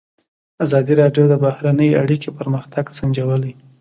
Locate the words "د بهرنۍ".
1.29-1.89